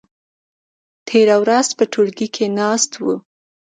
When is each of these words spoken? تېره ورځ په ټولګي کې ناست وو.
تېره 1.07 1.35
ورځ 1.43 1.67
په 1.77 1.83
ټولګي 1.91 2.27
کې 2.35 2.45
ناست 2.59 2.91
وو. 3.03 3.15